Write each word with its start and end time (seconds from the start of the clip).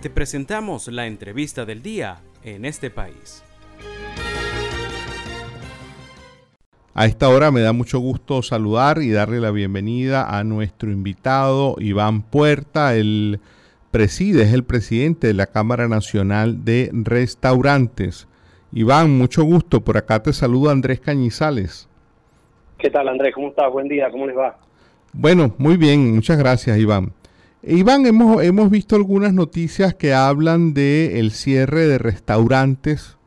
Te 0.00 0.10
presentamos 0.10 0.86
la 0.86 1.08
entrevista 1.08 1.64
del 1.64 1.82
día 1.82 2.18
en 2.44 2.64
este 2.64 2.88
país. 2.88 3.42
A 6.94 7.06
esta 7.06 7.28
hora 7.28 7.50
me 7.50 7.62
da 7.62 7.72
mucho 7.72 7.98
gusto 7.98 8.42
saludar 8.42 9.02
y 9.02 9.10
darle 9.10 9.40
la 9.40 9.50
bienvenida 9.50 10.38
a 10.38 10.44
nuestro 10.44 10.92
invitado 10.92 11.74
Iván 11.80 12.22
Puerta. 12.22 12.94
Él 12.94 13.40
preside, 13.90 14.44
es 14.44 14.52
el 14.52 14.62
presidente 14.62 15.26
de 15.26 15.34
la 15.34 15.46
Cámara 15.46 15.88
Nacional 15.88 16.64
de 16.64 16.90
Restaurantes. 16.92 18.28
Iván, 18.70 19.18
mucho 19.18 19.42
gusto. 19.42 19.80
Por 19.80 19.96
acá 19.96 20.22
te 20.22 20.32
saluda 20.32 20.70
Andrés 20.70 21.00
Cañizales. 21.00 21.88
¿Qué 22.78 22.88
tal 22.88 23.08
Andrés? 23.08 23.34
¿Cómo 23.34 23.48
estás? 23.48 23.72
Buen 23.72 23.88
día, 23.88 24.08
¿cómo 24.12 24.28
les 24.28 24.36
va? 24.36 24.60
Bueno, 25.12 25.56
muy 25.58 25.76
bien, 25.76 26.14
muchas 26.14 26.38
gracias 26.38 26.78
Iván. 26.78 27.17
Iván, 27.70 28.06
hemos, 28.06 28.42
hemos 28.42 28.70
visto 28.70 28.96
algunas 28.96 29.34
noticias 29.34 29.92
que 29.94 30.14
hablan 30.14 30.72
de 30.72 31.22
cierre 31.30 31.86
de 31.86 31.98
restaurantes. 31.98 33.18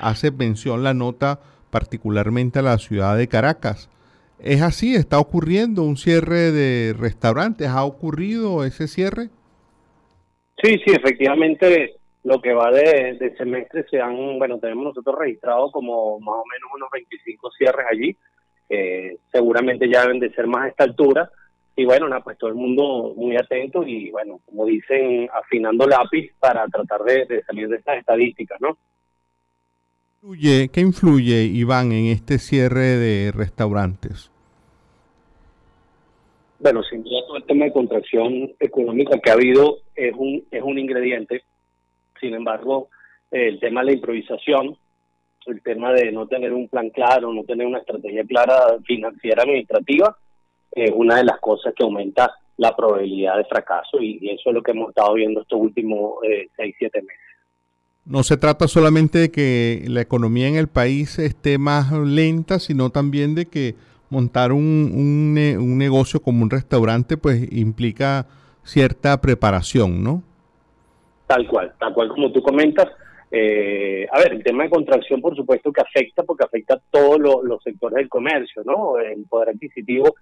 Hace 0.00 0.30
mención 0.30 0.84
la 0.84 0.94
nota 0.94 1.40
particularmente 1.70 2.60
a 2.60 2.62
la 2.62 2.78
ciudad 2.78 3.16
de 3.16 3.26
Caracas. 3.26 3.90
¿Es 4.38 4.62
así? 4.62 4.94
¿Está 4.94 5.18
ocurriendo 5.18 5.82
un 5.82 5.96
cierre 5.96 6.52
de 6.52 6.94
restaurantes? 6.96 7.66
¿Ha 7.66 7.84
ocurrido 7.84 8.64
ese 8.64 8.86
cierre? 8.86 9.30
Sí, 10.62 10.78
sí, 10.86 10.94
efectivamente 10.94 11.96
lo 12.22 12.40
que 12.40 12.54
va 12.54 12.70
de, 12.70 13.34
semestre 13.36 13.86
se 13.90 14.00
han, 14.00 14.38
bueno, 14.38 14.60
tenemos 14.60 14.84
nosotros 14.84 15.16
registrado 15.18 15.72
como 15.72 16.20
más 16.20 16.36
o 16.36 16.44
menos 16.52 16.70
unos 16.76 16.90
25 16.92 17.50
cierres 17.58 17.86
allí. 17.90 18.16
seguramente 19.32 19.90
ya 19.90 20.02
deben 20.02 20.20
de 20.20 20.32
ser 20.32 20.46
más 20.46 20.66
a 20.66 20.68
esta 20.68 20.84
altura. 20.84 21.28
Y 21.76 21.84
bueno, 21.84 22.08
nada, 22.08 22.22
pues 22.22 22.38
todo 22.38 22.50
el 22.50 22.56
mundo 22.56 23.14
muy 23.16 23.36
atento 23.36 23.82
y 23.82 24.10
bueno, 24.10 24.40
como 24.46 24.66
dicen, 24.66 25.28
afinando 25.34 25.86
lápiz 25.86 26.32
para 26.38 26.66
tratar 26.68 27.02
de, 27.02 27.26
de 27.26 27.42
salir 27.42 27.68
de 27.68 27.76
estas 27.76 27.98
estadísticas, 27.98 28.60
¿no? 28.60 28.76
¿Qué 30.26 30.80
influye, 30.80 31.42
Iván, 31.42 31.92
en 31.92 32.06
este 32.06 32.38
cierre 32.38 32.96
de 32.96 33.30
restaurantes? 33.30 34.30
Bueno, 36.58 36.82
sin 36.82 37.04
duda 37.04 37.26
todo 37.26 37.36
el 37.36 37.44
tema 37.44 37.66
de 37.66 37.72
contracción 37.72 38.52
económica 38.58 39.18
que 39.18 39.30
ha 39.30 39.34
habido 39.34 39.80
es 39.94 40.14
un, 40.16 40.42
es 40.50 40.62
un 40.62 40.78
ingrediente. 40.78 41.42
Sin 42.18 42.32
embargo, 42.32 42.88
el 43.30 43.60
tema 43.60 43.80
de 43.80 43.86
la 43.86 43.92
improvisación, 43.92 44.78
el 45.44 45.60
tema 45.60 45.92
de 45.92 46.10
no 46.10 46.26
tener 46.26 46.54
un 46.54 46.68
plan 46.68 46.88
claro, 46.88 47.30
no 47.34 47.44
tener 47.44 47.66
una 47.66 47.80
estrategia 47.80 48.24
clara 48.24 48.78
financiera 48.86 49.42
administrativa, 49.42 50.16
es 50.74 50.90
una 50.94 51.16
de 51.16 51.24
las 51.24 51.38
cosas 51.40 51.72
que 51.74 51.84
aumenta 51.84 52.34
la 52.56 52.74
probabilidad 52.76 53.36
de 53.36 53.44
fracaso 53.44 54.00
y, 54.00 54.28
eso 54.30 54.50
es 54.50 54.54
lo 54.54 54.62
que 54.62 54.72
hemos 54.72 54.90
estado 54.90 55.14
viendo 55.14 55.40
estos 55.40 55.60
últimos 55.60 56.22
eh, 56.24 56.48
seis, 56.56 56.74
siete 56.78 57.00
meses. 57.02 57.20
No 58.06 58.22
se 58.22 58.36
trata 58.36 58.68
solamente 58.68 59.18
de 59.18 59.30
que 59.30 59.84
la 59.88 60.02
economía 60.02 60.46
en 60.46 60.56
el 60.56 60.68
país 60.68 61.18
esté 61.18 61.56
más 61.58 61.90
lenta, 61.92 62.58
sino 62.58 62.90
también 62.90 63.34
de 63.34 63.46
que 63.46 63.74
montar 64.10 64.52
un, 64.52 64.60
un, 65.58 65.78
negocio 65.78 66.20
como 66.20 66.42
un 66.42 66.50
restaurante 66.50 67.16
pues 67.16 67.50
implica 67.50 68.26
cierta 68.62 69.20
preparación, 69.20 70.04
¿no? 70.04 70.22
Tal 71.26 71.46
cual, 71.48 71.72
tal 71.80 71.94
cual 71.94 72.08
como 72.10 72.30
tú 72.30 72.42
comentas. 72.42 72.88
Eh, 73.30 74.06
a 74.12 74.18
ver, 74.18 74.34
el 74.34 74.44
tema 74.44 74.64
de 74.64 74.70
contracción 74.70 75.20
por 75.20 75.34
supuesto 75.34 75.72
que 75.72 75.80
afecta 75.80 76.22
porque 76.22 76.44
afecta 76.44 76.74
a 76.74 76.80
todos 76.90 77.18
los 77.18 77.62
sectores 77.62 77.96
del 77.96 78.08
comercio, 78.08 78.62
¿no? 78.64 78.98
El 78.98 79.24
poder 79.24 79.48
adquisitivo 79.48 80.14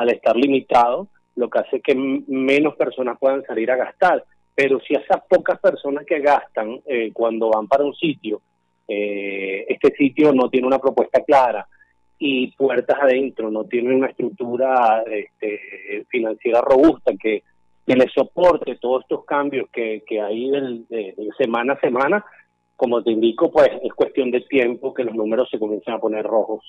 al 0.00 0.10
estar 0.10 0.36
limitado 0.36 1.08
lo 1.36 1.48
que 1.48 1.58
hace 1.60 1.80
que 1.80 1.94
menos 1.94 2.74
personas 2.76 3.18
puedan 3.18 3.42
salir 3.44 3.70
a 3.70 3.76
gastar 3.76 4.24
pero 4.54 4.78
si 4.80 4.94
esas 4.94 5.22
pocas 5.26 5.58
personas 5.58 6.04
que 6.04 6.20
gastan 6.20 6.80
eh, 6.84 7.10
cuando 7.14 7.48
van 7.48 7.66
para 7.66 7.82
un 7.82 7.94
sitio, 7.94 8.42
eh, 8.86 9.64
este 9.68 9.94
sitio 9.96 10.34
no 10.34 10.50
tiene 10.50 10.66
una 10.66 10.78
propuesta 10.78 11.22
clara 11.22 11.66
y 12.18 12.48
puertas 12.52 12.98
adentro 13.00 13.50
no 13.50 13.64
tiene 13.64 13.94
una 13.94 14.08
estructura 14.08 15.02
este, 15.10 16.04
financiera 16.10 16.60
robusta 16.60 17.12
que, 17.18 17.42
que 17.86 17.96
le 17.96 18.06
soporte 18.08 18.76
todos 18.76 19.02
estos 19.02 19.24
cambios 19.24 19.70
que, 19.70 20.02
hay 20.20 20.50
de, 20.50 21.14
semana 21.38 21.72
a 21.72 21.80
semana, 21.80 22.22
como 22.76 23.02
te 23.02 23.12
indico, 23.12 23.50
pues 23.50 23.70
es 23.82 23.92
cuestión 23.94 24.30
de 24.30 24.42
tiempo 24.42 24.92
que 24.92 25.04
los 25.04 25.14
números 25.14 25.48
se 25.50 25.58
comiencen 25.58 25.94
a 25.94 25.98
poner 25.98 26.24
rojos. 26.26 26.62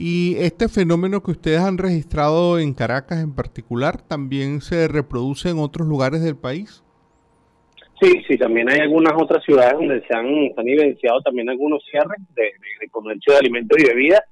Y 0.00 0.36
este 0.36 0.68
fenómeno 0.68 1.24
que 1.24 1.32
ustedes 1.32 1.58
han 1.58 1.76
registrado 1.76 2.60
en 2.60 2.72
Caracas 2.72 3.20
en 3.20 3.34
particular, 3.34 4.00
¿también 4.00 4.60
se 4.60 4.86
reproduce 4.86 5.48
en 5.48 5.58
otros 5.58 5.88
lugares 5.88 6.22
del 6.22 6.36
país? 6.36 6.84
Sí, 8.00 8.22
sí, 8.28 8.38
también 8.38 8.70
hay 8.70 8.78
algunas 8.78 9.12
otras 9.20 9.44
ciudades 9.44 9.72
donde 9.72 10.00
se 10.06 10.16
han, 10.16 10.28
evidenciado 10.56 11.20
también 11.22 11.48
algunos 11.48 11.82
cierres 11.90 12.20
de, 12.36 12.52
comercio 12.92 13.32
de 13.32 13.40
alimentos 13.40 13.76
y 13.76 13.88
bebidas. 13.88 14.22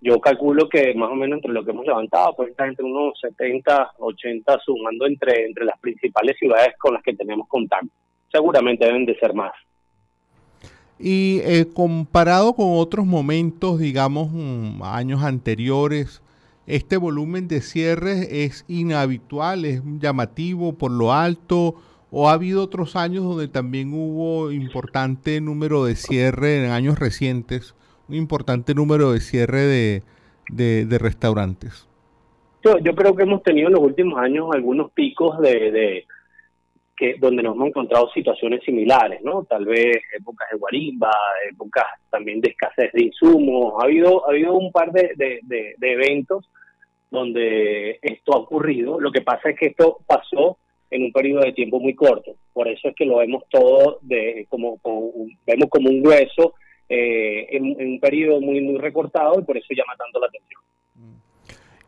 Yo 0.00 0.20
calculo 0.20 0.68
que 0.68 0.94
más 0.94 1.10
o 1.10 1.16
menos 1.16 1.38
entre 1.38 1.52
lo 1.52 1.64
que 1.64 1.72
hemos 1.72 1.84
levantado, 1.84 2.36
pues 2.36 2.50
está 2.50 2.68
entre 2.68 2.84
unos 2.84 3.18
70, 3.20 3.94
80, 3.98 4.58
sumando 4.64 5.06
entre, 5.06 5.46
entre 5.46 5.64
las 5.64 5.80
principales 5.80 6.36
ciudades 6.38 6.74
con 6.78 6.94
las 6.94 7.02
que 7.02 7.16
tenemos 7.16 7.48
contacto. 7.48 7.88
Seguramente 8.30 8.84
deben 8.84 9.04
de 9.04 9.18
ser 9.18 9.34
más. 9.34 9.52
Y 10.98 11.40
eh, 11.42 11.66
comparado 11.72 12.52
con 12.52 12.78
otros 12.78 13.06
momentos, 13.06 13.78
digamos, 13.78 14.30
mm, 14.32 14.82
años 14.82 15.22
anteriores, 15.22 16.22
este 16.66 16.96
volumen 16.96 17.48
de 17.48 17.60
cierres 17.60 18.28
es 18.30 18.64
inhabitual, 18.68 19.64
es 19.64 19.82
llamativo 19.98 20.74
por 20.74 20.92
lo 20.92 21.12
alto, 21.12 21.74
o 22.10 22.28
ha 22.28 22.34
habido 22.34 22.62
otros 22.62 22.94
años 22.94 23.24
donde 23.24 23.48
también 23.48 23.92
hubo 23.92 24.52
importante 24.52 25.40
número 25.40 25.84
de 25.84 25.96
cierre 25.96 26.64
en 26.64 26.70
años 26.70 26.98
recientes, 26.98 27.74
un 28.08 28.14
importante 28.14 28.74
número 28.74 29.12
de 29.12 29.20
cierre 29.20 29.60
de, 29.60 30.02
de, 30.50 30.98
restaurantes. 30.98 31.88
Yo, 32.62 32.78
yo, 32.78 32.94
creo 32.94 33.16
que 33.16 33.22
hemos 33.24 33.42
tenido 33.42 33.68
en 33.68 33.74
los 33.74 33.82
últimos 33.82 34.18
años 34.18 34.48
algunos 34.52 34.92
picos 34.92 35.40
de 35.40 36.06
donde 37.18 37.42
nos 37.42 37.54
hemos 37.54 37.68
encontrado 37.68 38.10
situaciones 38.10 38.62
similares, 38.64 39.20
¿no? 39.22 39.44
Tal 39.44 39.64
vez 39.64 39.98
épocas 40.16 40.48
de 40.50 40.58
guarimba, 40.58 41.10
épocas 41.50 41.84
también 42.10 42.40
de 42.40 42.50
escasez 42.50 42.92
de 42.92 43.04
insumos. 43.04 43.74
Ha 43.78 43.84
habido, 43.84 44.26
ha 44.26 44.30
habido 44.30 44.54
un 44.54 44.70
par 44.70 44.92
de, 44.92 45.12
de, 45.16 45.76
eventos 45.80 46.48
donde 47.10 47.98
esto 48.02 48.34
ha 48.34 48.38
ocurrido. 48.38 49.00
Lo 49.00 49.10
que 49.10 49.22
pasa 49.22 49.50
es 49.50 49.58
que 49.58 49.66
esto 49.66 49.98
pasó 50.06 50.58
en 50.90 51.04
un 51.04 51.12
periodo 51.12 51.42
de 51.42 51.52
tiempo 51.52 51.80
muy 51.80 51.94
corto. 51.94 52.36
Por 52.52 52.68
eso 52.68 52.88
es 52.88 52.94
que 52.94 53.06
lo 53.06 53.18
vemos 53.18 53.44
todo 53.50 53.98
de 54.02 54.46
como, 54.48 54.78
vemos 55.46 55.68
como 55.70 55.90
un 55.90 56.06
hueso 56.06 56.54
eh, 56.88 57.46
en, 57.50 57.80
en, 57.80 57.88
un 57.92 58.00
periodo 58.00 58.40
muy 58.40 58.60
muy 58.60 58.78
recortado 58.78 59.40
y 59.40 59.44
por 59.44 59.56
eso 59.56 59.68
llama 59.70 59.96
tanto 59.96 60.20
la 60.20 60.26
atención. 60.26 60.41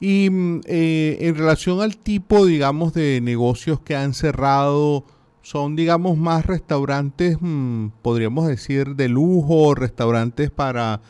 Y 0.05 0.29
mm, 0.29 0.61
eh, 0.67 1.17
en 1.21 1.35
relación 1.35 1.81
al 1.81 1.97
tipo, 1.97 2.45
digamos, 2.45 2.93
de 2.93 3.23
negocios 3.23 3.81
que 3.81 3.97
han 3.97 4.13
cerrado, 4.13 5.05
son, 5.41 5.77
digamos, 5.77 6.19
más 6.19 6.45
restaurantes, 6.45 7.39
mm, 7.41 7.87
podríamos 8.03 8.47
decir, 8.47 8.97
de 8.97 9.09
lujo, 9.09 9.75
restaurantes 9.75 10.51
para 10.51 11.01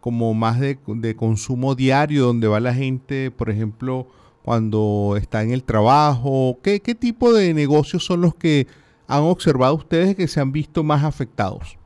como 0.00 0.34
más 0.34 0.60
de, 0.60 0.76
consumo 1.16 1.74
diario, 1.74 2.24
donde 2.24 2.46
va 2.46 2.60
la 2.60 2.74
gente, 2.74 3.30
por 3.30 3.48
ejemplo, 3.48 4.06
cuando 4.42 5.14
está 5.16 5.42
en 5.42 5.52
el 5.52 5.64
trabajo. 5.64 6.58
¿Qué, 6.62 6.80
qué 6.80 6.94
tipo 6.94 7.32
de 7.32 7.54
negocios 7.54 8.04
son 8.04 8.20
los 8.20 8.34
que 8.34 8.66
han 9.08 9.22
observado 9.22 9.76
ustedes 9.76 10.14
que 10.14 10.28
se 10.28 10.40
han 10.40 10.52
visto 10.52 10.82
más 10.82 11.04
afectados? 11.04 11.78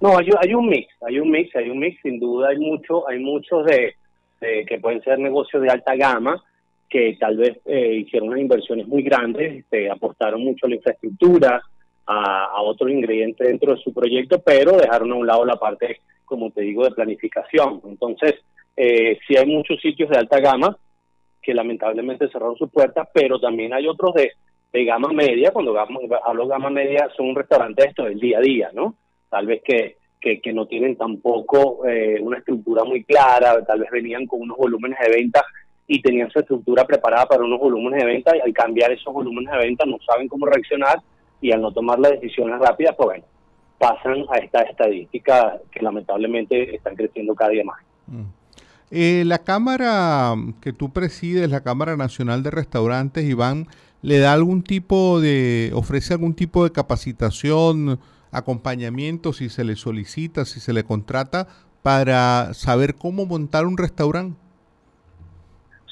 No, 0.00 0.18
hay, 0.18 0.26
hay 0.40 0.54
un 0.54 0.66
mix, 0.66 0.88
hay 1.06 1.20
un 1.20 1.30
mix, 1.30 1.54
hay 1.54 1.70
un 1.70 1.78
mix, 1.78 2.00
sin 2.02 2.18
duda 2.18 2.48
hay 2.48 2.58
mucho, 2.58 3.08
hay 3.08 3.20
muchos 3.20 3.64
de 3.66 3.94
este, 4.44 4.66
que 4.66 4.78
pueden 4.78 5.02
ser 5.02 5.18
negocios 5.18 5.62
de 5.62 5.70
alta 5.70 5.96
gama, 5.96 6.42
que 6.88 7.16
tal 7.18 7.36
vez 7.36 7.58
eh, 7.64 7.94
hicieron 7.96 8.28
unas 8.28 8.40
inversiones 8.40 8.86
muy 8.86 9.02
grandes, 9.02 9.60
este, 9.60 9.90
apostaron 9.90 10.44
mucho 10.44 10.66
a 10.66 10.68
la 10.68 10.76
infraestructura, 10.76 11.62
a, 12.06 12.60
otros 12.62 12.90
ingredientes 12.90 13.46
dentro 13.46 13.74
de 13.74 13.82
su 13.82 13.92
proyecto, 13.92 14.40
pero 14.40 14.76
dejaron 14.76 15.12
a 15.12 15.14
un 15.14 15.26
lado 15.26 15.44
la 15.44 15.56
parte, 15.56 16.00
como 16.24 16.50
te 16.50 16.60
digo, 16.60 16.84
de 16.84 16.90
planificación. 16.90 17.80
Entonces, 17.86 18.34
eh, 18.76 19.18
sí 19.26 19.36
hay 19.36 19.46
muchos 19.46 19.80
sitios 19.80 20.10
de 20.10 20.18
alta 20.18 20.38
gama 20.40 20.76
que 21.42 21.54
lamentablemente 21.54 22.28
cerraron 22.28 22.56
sus 22.56 22.70
puertas, 22.70 23.08
pero 23.12 23.38
también 23.38 23.72
hay 23.72 23.86
otros 23.86 24.14
de, 24.14 24.32
gama 24.84 25.12
media, 25.12 25.52
cuando 25.52 25.78
hablo 25.78 26.42
de 26.42 26.48
gama 26.48 26.68
media 26.68 27.08
son 27.16 27.32
restaurantes 27.34 27.86
esto 27.86 28.04
del 28.04 28.18
día 28.18 28.38
a 28.38 28.40
día, 28.40 28.70
¿no? 28.74 28.96
Tal 29.30 29.46
vez 29.46 29.62
que 29.62 29.98
que, 30.42 30.52
no 30.52 30.66
tienen 30.66 30.96
tampoco 30.96 31.86
eh, 31.86 32.18
una 32.20 32.38
estructura 32.38 32.84
muy 32.84 33.04
clara, 33.04 33.64
tal 33.64 33.80
vez 33.80 33.90
venían 33.90 34.26
con 34.26 34.40
unos 34.40 34.56
volúmenes 34.56 34.98
de 34.98 35.10
venta 35.10 35.44
y 35.86 36.00
tenían 36.00 36.30
su 36.30 36.38
estructura 36.38 36.86
preparada 36.86 37.26
para 37.26 37.44
unos 37.44 37.60
volúmenes 37.60 38.00
de 38.00 38.06
venta 38.06 38.36
y 38.36 38.40
al 38.40 38.52
cambiar 38.52 38.90
esos 38.92 39.12
volúmenes 39.12 39.52
de 39.52 39.58
venta 39.58 39.84
no 39.84 39.98
saben 40.06 40.28
cómo 40.28 40.46
reaccionar 40.46 40.98
y 41.40 41.52
al 41.52 41.60
no 41.60 41.72
tomar 41.72 41.98
las 41.98 42.12
decisiones 42.12 42.58
rápidas, 42.58 42.94
pues 42.96 43.06
bueno, 43.06 43.24
pasan 43.78 44.24
a 44.30 44.38
esta 44.38 44.62
estadística 44.62 45.58
que 45.70 45.80
lamentablemente 45.82 46.74
están 46.74 46.96
creciendo 46.96 47.34
cada 47.34 47.50
día 47.50 47.64
más. 47.64 47.80
Mm. 48.06 48.22
Eh, 48.90 49.24
la 49.26 49.40
Cámara 49.40 50.34
que 50.60 50.72
tú 50.72 50.90
presides, 50.92 51.50
la 51.50 51.62
Cámara 51.62 51.96
Nacional 51.96 52.42
de 52.42 52.50
Restaurantes, 52.50 53.24
Iván, 53.24 53.66
le 54.02 54.18
da 54.18 54.32
algún 54.32 54.62
tipo 54.62 55.20
de, 55.20 55.70
ofrece 55.74 56.14
algún 56.14 56.34
tipo 56.34 56.62
de 56.64 56.70
capacitación, 56.70 57.98
acompañamiento 58.34 59.32
si 59.32 59.48
se 59.48 59.64
le 59.64 59.76
solicita, 59.76 60.44
si 60.44 60.60
se 60.60 60.72
le 60.72 60.84
contrata 60.84 61.46
para 61.82 62.54
saber 62.54 62.94
cómo 62.94 63.26
montar 63.26 63.66
un 63.66 63.76
restaurante? 63.76 64.38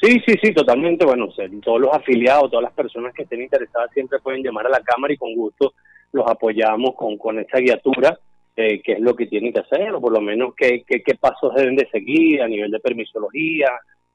Sí, 0.03 0.21
sí, 0.27 0.35
sí, 0.43 0.53
totalmente. 0.53 1.05
Bueno, 1.05 1.29
todos 1.63 1.81
los 1.81 1.95
afiliados, 1.95 2.51
todas 2.51 2.65
las 2.65 2.73
personas 2.73 3.15
que 3.15 3.23
estén 3.23 3.41
interesadas 3.41 3.91
siempre 3.93 4.19
pueden 4.19 4.43
llamar 4.43 4.67
a 4.67 4.71
la 4.71 4.81
Cámara 4.81 5.15
y 5.15 5.17
con 5.17 5.35
gusto 5.35 5.75
los 6.11 6.29
apoyamos 6.29 6.95
con, 6.97 7.17
con 7.17 7.39
esa 7.39 7.59
guiatura, 7.59 8.19
eh, 8.57 8.83
qué 8.83 8.95
es 8.95 9.01
lo 9.01 9.15
que 9.15 9.27
tienen 9.27 9.53
que 9.53 9.61
hacer, 9.61 9.93
o 9.93 10.01
por 10.01 10.13
lo 10.13 10.21
menos 10.21 10.55
qué, 10.57 10.85
qué, 10.87 11.15
pasos 11.15 11.55
deben 11.55 11.77
de 11.77 11.89
seguir 11.91 12.43
a 12.43 12.49
nivel 12.49 12.71
de 12.71 12.81
permisología, 12.81 13.69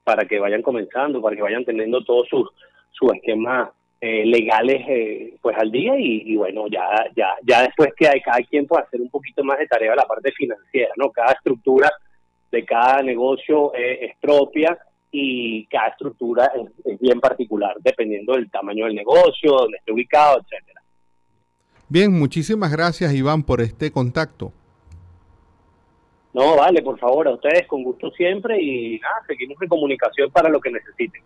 para 0.04 0.26
que 0.26 0.40
vayan 0.40 0.62
comenzando, 0.62 1.22
para 1.22 1.36
que 1.36 1.42
vayan 1.42 1.66
teniendo 1.66 2.04
todos 2.04 2.28
sus 2.28 2.50
su 2.92 3.12
esquemas 3.12 3.70
eh, 4.00 4.26
legales 4.26 4.84
eh, 4.88 5.38
pues 5.42 5.58
al 5.58 5.72
día 5.72 5.94
y, 5.98 6.36
bueno 6.36 6.68
ya 6.68 6.88
ya 7.16 7.30
ya 7.44 7.64
después 7.64 7.90
que 7.98 8.08
hay 8.08 8.22
cada 8.22 8.40
quien 8.40 8.68
puede 8.68 8.84
hacer 8.84 9.02
un 9.02 9.10
poquito 9.10 9.44
más 9.44 9.58
de 9.58 9.68
tarea 9.68 9.96
la 9.96 10.06
parte 10.06 10.32
financiera 10.32 10.92
no 10.98 11.12
cada 11.12 11.32
estructura 11.32 11.90
de 12.52 12.64
cada 12.64 13.02
negocio 13.02 13.74
es 13.74 14.16
propia 14.22 14.78
y 15.12 15.66
cada 15.68 15.88
estructura 15.90 16.52
es, 16.86 17.00
bien 17.00 17.20
particular, 17.20 17.76
dependiendo 17.80 18.34
del 18.34 18.50
tamaño 18.50 18.86
del 18.86 18.96
negocio, 18.96 19.52
donde 19.52 19.78
esté 19.78 19.92
ubicado, 19.92 20.40
etcétera. 20.40 20.82
Bien, 21.90 22.12
muchísimas 22.12 22.72
gracias 22.72 23.14
Iván 23.14 23.44
por 23.44 23.62
este 23.62 23.92
contacto. 23.92 24.52
No, 26.34 26.56
vale, 26.56 26.82
por 26.82 27.00
favor, 27.00 27.28
a 27.28 27.32
ustedes 27.32 27.66
con 27.66 27.84
gusto 27.84 28.12
siempre 28.12 28.62
y 28.62 29.00
nada, 29.00 29.16
seguimos 29.26 29.60
en 29.62 29.70
comunicación 29.70 30.30
para 30.32 30.50
lo 30.50 30.60
que 30.60 30.72
necesiten. 30.72 31.24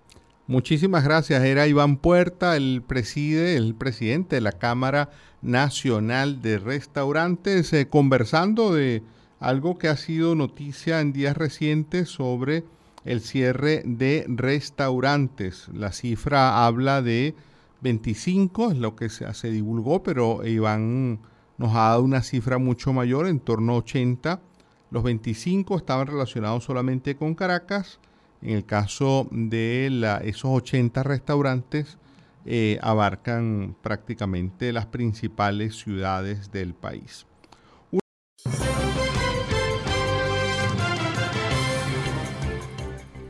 Muchísimas 0.52 1.06
gracias. 1.06 1.46
Era 1.46 1.66
Iván 1.66 1.96
Puerta, 1.96 2.58
el 2.58 2.84
preside, 2.86 3.56
el 3.56 3.74
presidente 3.74 4.36
de 4.36 4.42
la 4.42 4.52
Cámara 4.52 5.10
Nacional 5.42 6.42
de 6.42 6.60
Restaurantes, 6.60 7.72
eh, 7.72 7.88
conversando 7.88 8.74
de 8.74 9.02
algo 9.40 9.78
que 9.78 9.88
ha 9.88 9.96
sido 9.96 10.36
noticia 10.36 11.00
en 11.00 11.14
días 11.14 11.38
recientes 11.38 12.10
sobre 12.10 12.66
el 13.06 13.22
cierre 13.22 13.82
de 13.86 14.26
restaurantes. 14.28 15.70
La 15.74 15.94
cifra 15.94 16.66
habla 16.66 17.02
de 17.02 17.34
25, 17.80 18.72
es 18.72 18.78
lo 18.78 18.98
que 18.98 19.08
se, 19.08 19.34
se 19.34 19.52
divulgó, 19.52 20.04
pero 20.04 20.46
Iván 20.46 21.22
nos 21.58 21.72
ha 21.74 21.92
dado 21.92 22.04
una 22.04 22.24
cifra 22.24 22.58
mucho 22.58 22.92
mayor, 22.92 23.28
en 23.28 23.40
torno 23.40 23.72
a 23.72 23.78
80. 23.78 24.42
Los 24.90 25.04
25 25.04 25.78
estaban 25.78 26.08
relacionados 26.08 26.66
solamente 26.66 27.16
con 27.16 27.36
Caracas. 27.36 28.02
En 28.42 28.50
el 28.56 28.66
caso 28.66 29.28
de 29.32 29.88
esos 30.24 30.52
80 30.52 31.04
restaurantes, 31.04 31.98
eh, 32.46 32.80
abarcan 32.82 33.76
prácticamente 33.84 34.74
las 34.74 34.88
principales 34.88 35.76
ciudades 35.76 36.52
del 36.52 36.74
país. 36.74 37.28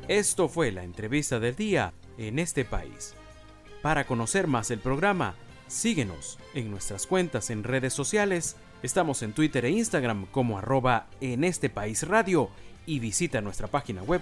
Esto 0.08 0.48
fue 0.48 0.72
la 0.72 0.84
entrevista 0.84 1.40
del 1.40 1.56
día 1.56 1.94
en 2.18 2.40
este 2.40 2.66
país. 2.66 3.16
Para 3.82 4.06
conocer 4.06 4.48
más 4.48 4.72
el 4.72 4.80
programa, 4.80 5.36
síguenos 5.68 6.38
en 6.54 6.70
nuestras 6.70 7.08
cuentas 7.08 7.50
en 7.50 7.64
redes 7.64 7.94
sociales. 7.94 8.56
Estamos 8.84 9.24
en 9.24 9.34
Twitter 9.34 9.66
e 9.66 9.72
Instagram 9.72 10.26
como 10.28 10.58
arroba 10.58 11.08
en 11.20 11.44
este 11.44 11.70
país 11.70 12.08
radio 12.08 12.50
y 12.86 13.00
visita 13.00 13.42
nuestra 13.42 13.68
página 13.68 14.04
web 14.04 14.22